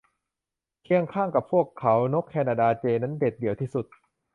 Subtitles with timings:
[0.83, 3.85] เคียงข้างกับพวกเขา นกแคนาดาเจย์นั้นเด็ดเดี่ยวที่สุด